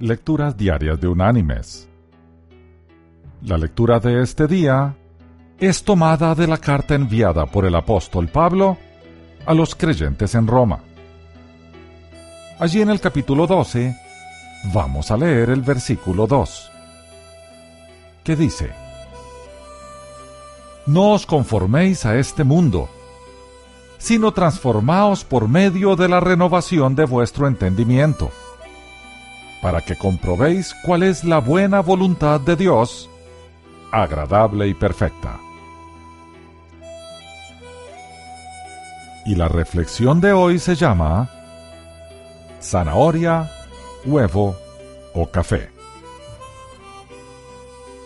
[0.00, 1.86] Lecturas Diarias de Unánimes.
[3.42, 4.96] La lectura de este día
[5.58, 8.78] es tomada de la carta enviada por el apóstol Pablo
[9.44, 10.80] a los creyentes en Roma.
[12.58, 13.94] Allí en el capítulo 12
[14.72, 16.70] vamos a leer el versículo 2,
[18.24, 18.70] que dice,
[20.86, 22.88] No os conforméis a este mundo,
[23.98, 28.30] sino transformaos por medio de la renovación de vuestro entendimiento,
[29.62, 33.08] para que comprobéis cuál es la buena voluntad de Dios,
[33.92, 35.38] agradable y perfecta.
[39.26, 41.28] Y la reflexión de hoy se llama
[42.62, 43.50] Zanahoria,
[44.04, 44.56] huevo
[45.14, 45.70] o café.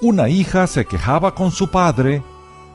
[0.01, 2.23] Una hija se quejaba con su padre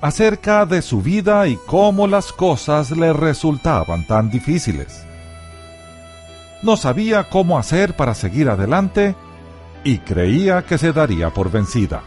[0.01, 5.05] acerca de su vida y cómo las cosas le resultaban tan difíciles.
[6.61, 9.15] No sabía cómo hacer para seguir adelante
[9.83, 12.01] y creía que se daría por vencida.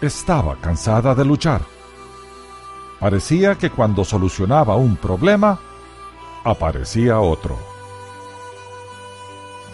[0.00, 1.62] Estaba cansada de luchar.
[3.00, 5.58] Parecía que cuando solucionaba un problema,
[6.44, 7.56] aparecía otro.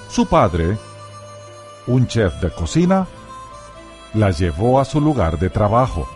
[0.09, 0.77] Su padre,
[1.87, 3.07] un chef de cocina,
[4.14, 6.07] la llevó a su lugar de trabajo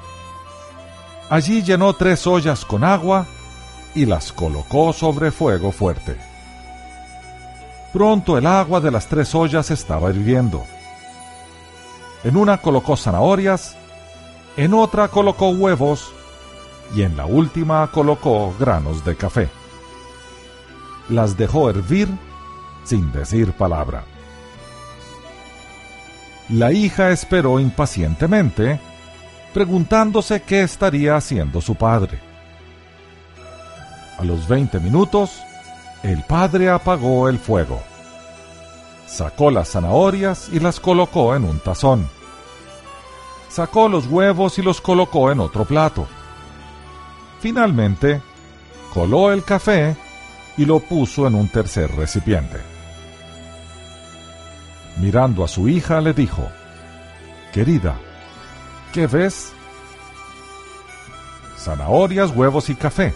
[1.28, 3.26] Allí llenó tres ollas con agua
[3.94, 6.16] y las colocó sobre fuego fuerte.
[7.96, 10.66] Pronto el agua de las tres ollas estaba hirviendo.
[12.24, 13.74] En una colocó zanahorias,
[14.58, 16.12] en otra colocó huevos
[16.94, 19.48] y en la última colocó granos de café.
[21.08, 22.10] Las dejó hervir
[22.84, 24.04] sin decir palabra.
[26.50, 28.78] La hija esperó impacientemente
[29.54, 32.18] preguntándose qué estaría haciendo su padre.
[34.18, 35.40] A los 20 minutos,
[36.06, 37.82] el padre apagó el fuego.
[39.06, 42.08] Sacó las zanahorias y las colocó en un tazón.
[43.48, 46.06] Sacó los huevos y los colocó en otro plato.
[47.40, 48.22] Finalmente,
[48.94, 49.96] coló el café
[50.56, 52.58] y lo puso en un tercer recipiente.
[54.98, 56.48] Mirando a su hija le dijo,
[57.52, 57.96] Querida,
[58.92, 59.52] ¿Qué ves?
[61.58, 63.12] Zanahorias, huevos y café,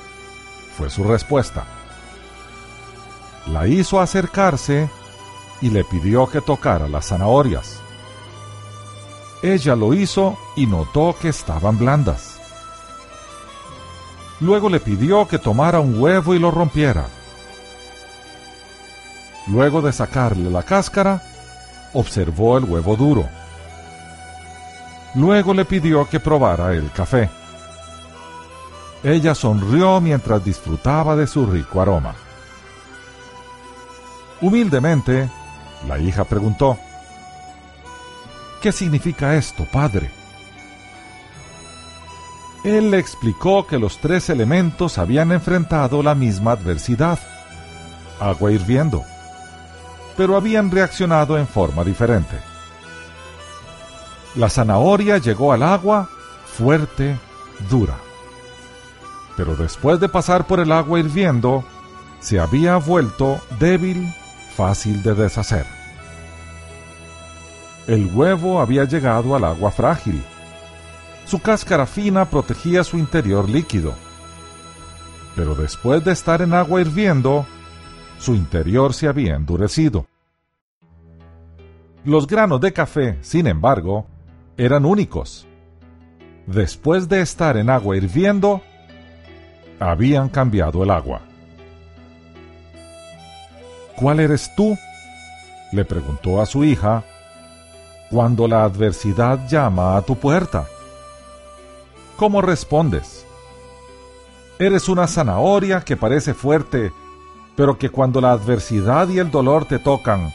[0.76, 1.65] fue su respuesta.
[3.47, 4.89] La hizo acercarse
[5.61, 7.81] y le pidió que tocara las zanahorias.
[9.43, 12.39] Ella lo hizo y notó que estaban blandas.
[14.41, 17.06] Luego le pidió que tomara un huevo y lo rompiera.
[19.47, 21.22] Luego de sacarle la cáscara,
[21.93, 23.28] observó el huevo duro.
[25.15, 27.28] Luego le pidió que probara el café.
[29.03, 32.15] Ella sonrió mientras disfrutaba de su rico aroma.
[34.41, 35.28] Humildemente,
[35.87, 36.78] la hija preguntó,
[38.61, 40.11] ¿Qué significa esto, padre?
[42.62, 47.19] Él le explicó que los tres elementos habían enfrentado la misma adversidad,
[48.21, 49.03] agua hirviendo,
[50.17, 52.37] pero habían reaccionado en forma diferente.
[54.34, 56.11] La zanahoria llegó al agua
[56.45, 57.19] fuerte,
[57.71, 57.97] dura.
[59.39, 61.65] Pero después de pasar por el agua hirviendo,
[62.21, 64.15] se había vuelto débil,
[64.50, 65.66] fácil de deshacer.
[67.87, 70.22] El huevo había llegado al agua frágil.
[71.25, 73.94] Su cáscara fina protegía su interior líquido.
[75.34, 77.47] Pero después de estar en agua hirviendo,
[78.19, 80.06] su interior se había endurecido.
[82.05, 84.06] Los granos de café, sin embargo,
[84.56, 85.47] eran únicos.
[86.47, 88.62] Después de estar en agua hirviendo,
[89.78, 91.22] habían cambiado el agua.
[94.00, 94.78] ¿Cuál eres tú?
[95.72, 97.05] le preguntó a su hija
[98.11, 100.66] cuando la adversidad llama a tu puerta.
[102.16, 103.27] ¿Cómo respondes?
[104.59, 106.93] ¿Eres una zanahoria que parece fuerte,
[107.56, 110.33] pero que cuando la adversidad y el dolor te tocan,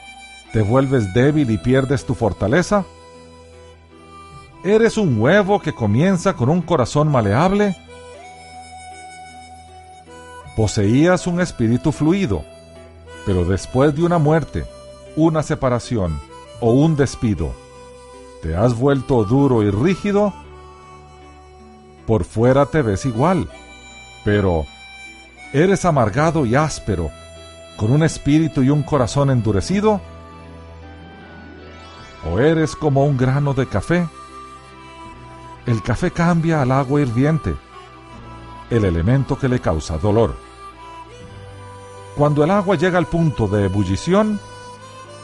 [0.53, 2.85] te vuelves débil y pierdes tu fortaleza?
[4.63, 7.75] ¿Eres un huevo que comienza con un corazón maleable?
[10.55, 12.45] Poseías un espíritu fluido,
[13.25, 14.65] pero después de una muerte,
[15.15, 16.19] una separación
[16.59, 17.51] o un despido,
[18.41, 20.33] ¿te has vuelto duro y rígido?
[22.05, 23.49] Por fuera te ves igual,
[24.23, 24.65] pero
[25.53, 27.09] ¿eres amargado y áspero,
[27.77, 29.99] con un espíritu y un corazón endurecido?
[32.31, 34.07] ¿O eres como un grano de café?
[35.65, 37.55] el café cambia al agua hirviente,
[38.69, 40.35] el elemento que le causa dolor.
[42.15, 44.39] Cuando el agua llega al punto de ebullición,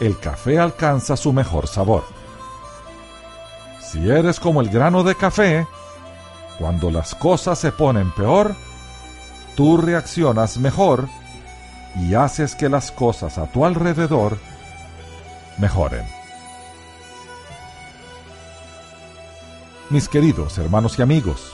[0.01, 2.03] el café alcanza su mejor sabor.
[3.81, 5.67] Si eres como el grano de café,
[6.59, 8.55] cuando las cosas se ponen peor,
[9.55, 11.07] tú reaccionas mejor
[11.95, 14.37] y haces que las cosas a tu alrededor
[15.57, 16.05] mejoren.
[19.89, 21.53] Mis queridos hermanos y amigos,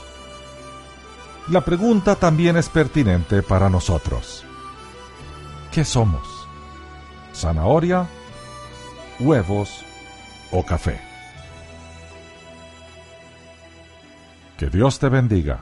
[1.48, 4.44] la pregunta también es pertinente para nosotros.
[5.72, 6.48] ¿Qué somos?
[7.34, 8.06] ¿Zanahoria,
[9.20, 9.84] huevos
[10.50, 10.98] o café?
[14.56, 15.60] Que Dios te bendiga.